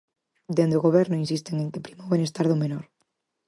[0.57, 2.85] Dende o Goberno insisten en que prima o benestar do menor.